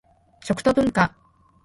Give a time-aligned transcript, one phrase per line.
[0.43, 1.15] 食と文化